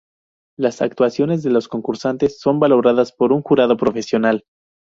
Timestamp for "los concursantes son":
1.51-2.59